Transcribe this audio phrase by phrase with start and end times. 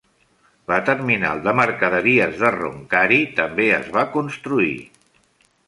[0.71, 4.75] La terminal de mercaderies de Roncari també es va construir.